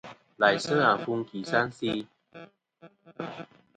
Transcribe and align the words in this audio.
Laysɨ 0.39 0.75
àfuŋ 0.91 1.19
ki 1.27 1.37
sɨ 1.49 1.57
a 1.61 1.63
se'i. 1.77 2.01